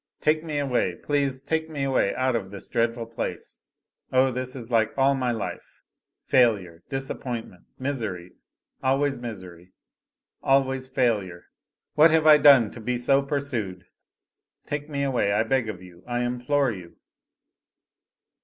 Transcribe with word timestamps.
Take 0.19 0.43
me 0.43 0.57
away 0.57 0.95
please 0.95 1.41
take 1.41 1.69
me 1.69 1.83
away, 1.83 2.15
out 2.15 2.35
of 2.35 2.49
this 2.49 2.69
dreadful 2.69 3.05
place! 3.05 3.61
Oh, 4.11 4.31
this 4.31 4.55
is 4.55 4.71
like 4.71 4.89
all 4.97 5.13
my 5.13 5.31
life 5.31 5.83
failure, 6.25 6.81
disappointment, 6.89 7.65
misery 7.77 8.31
always 8.81 9.19
misery, 9.19 9.73
always 10.41 10.87
failure. 10.87 11.45
What 11.93 12.09
have 12.09 12.25
I 12.25 12.39
done, 12.39 12.71
to 12.71 12.79
be 12.81 12.97
so 12.97 13.21
pursued! 13.21 13.83
Take 14.65 14.89
me 14.89 15.03
away, 15.03 15.33
I 15.33 15.43
beg 15.43 15.69
of 15.69 15.83
you, 15.83 16.03
I 16.07 16.21
implore 16.21 16.71
you!" 16.71 16.97